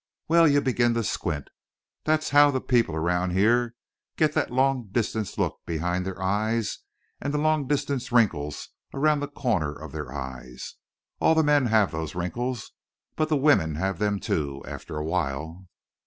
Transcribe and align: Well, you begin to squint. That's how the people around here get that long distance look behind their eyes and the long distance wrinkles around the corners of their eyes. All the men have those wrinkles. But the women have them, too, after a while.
Well, 0.27 0.47
you 0.47 0.61
begin 0.61 0.95
to 0.95 1.03
squint. 1.03 1.51
That's 2.05 2.31
how 2.31 2.49
the 2.49 2.59
people 2.59 2.95
around 2.95 3.33
here 3.33 3.75
get 4.17 4.33
that 4.33 4.49
long 4.49 4.87
distance 4.91 5.37
look 5.37 5.63
behind 5.63 6.07
their 6.07 6.19
eyes 6.19 6.79
and 7.21 7.31
the 7.31 7.37
long 7.37 7.67
distance 7.67 8.11
wrinkles 8.11 8.69
around 8.95 9.19
the 9.19 9.27
corners 9.27 9.77
of 9.79 9.91
their 9.91 10.11
eyes. 10.11 10.73
All 11.19 11.35
the 11.35 11.43
men 11.43 11.67
have 11.67 11.91
those 11.91 12.15
wrinkles. 12.15 12.71
But 13.15 13.29
the 13.29 13.37
women 13.37 13.75
have 13.75 13.99
them, 13.99 14.19
too, 14.19 14.63
after 14.67 14.97
a 14.97 15.05
while. 15.05 15.67